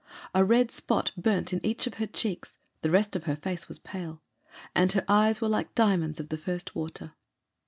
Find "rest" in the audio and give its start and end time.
2.89-3.15